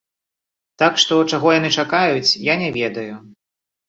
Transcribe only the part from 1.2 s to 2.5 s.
чаго яны чакаюць,